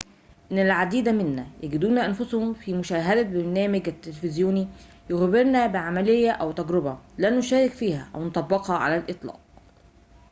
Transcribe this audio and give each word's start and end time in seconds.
إن 0.51 0.59
العديد 0.59 1.09
منا 1.09 1.47
يجدون 1.63 1.97
أنفسهم 1.97 2.53
في 2.53 2.73
مشاهدة 2.73 3.21
برنامج 3.21 3.81
تلفزيوني 4.03 4.67
يخبرنا 5.09 5.67
بعمليةٍ 5.67 6.31
أو 6.31 6.51
تجربةٍ 6.51 6.97
لن 7.17 7.37
نشارك 7.37 7.71
فيها 7.71 8.09
أو 8.15 8.23
نطبقها 8.25 8.77
على 8.77 8.97
الإطلاق 8.97 9.39